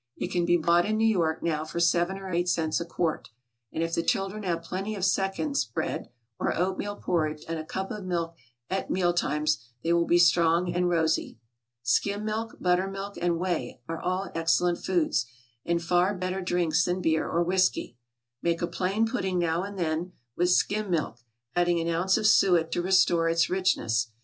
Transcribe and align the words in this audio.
It 0.17 0.31
can 0.31 0.45
be 0.45 0.57
bought 0.57 0.87
in 0.87 0.97
New 0.97 1.05
York 1.05 1.43
now 1.43 1.63
for 1.63 1.79
seven 1.79 2.17
or 2.17 2.31
eight 2.31 2.49
cents 2.49 2.81
a 2.81 2.85
quart; 2.85 3.29
and 3.71 3.83
if 3.83 3.93
the 3.93 4.01
children 4.01 4.41
have 4.41 4.63
plenty 4.63 4.95
of 4.95 5.05
seconds 5.05 5.63
bread, 5.63 6.09
or 6.39 6.57
oatmeal 6.57 6.95
porridge, 6.95 7.43
and 7.47 7.59
a 7.59 7.63
cup 7.63 7.91
of 7.91 8.03
milk, 8.03 8.33
at 8.67 8.89
meal 8.89 9.13
times, 9.13 9.59
they 9.83 9.93
will 9.93 10.07
be 10.07 10.17
strong 10.17 10.73
and 10.73 10.89
rosy. 10.89 11.37
Skim 11.83 12.25
milk, 12.25 12.55
butter 12.59 12.87
milk, 12.87 13.15
and 13.21 13.37
whey, 13.37 13.79
are 13.87 14.01
all 14.01 14.31
excellent 14.33 14.79
foods, 14.79 15.27
and 15.67 15.83
far 15.83 16.15
better 16.15 16.41
drinks 16.41 16.83
than 16.83 16.99
beer 16.99 17.29
or 17.29 17.43
whiskey. 17.43 17.95
Make 18.41 18.63
a 18.63 18.67
plain 18.67 19.05
pudding 19.05 19.37
now 19.37 19.61
and 19.61 19.77
then, 19.77 20.13
with 20.35 20.49
skim 20.49 20.89
milk, 20.89 21.19
adding 21.55 21.79
an 21.79 21.87
ounce 21.89 22.17
of 22.17 22.25
suet 22.25 22.71
to 22.71 22.81
restore 22.81 23.29
its 23.29 23.51
richness. 23.51 24.07